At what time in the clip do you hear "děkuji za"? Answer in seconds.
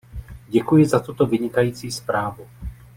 0.47-0.99